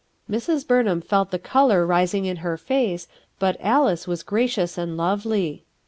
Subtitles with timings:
[0.31, 0.65] Mrs.
[0.67, 3.07] Bumhamfelt the color rising in her face,
[3.37, 5.63] but Alice was gracious and lovely.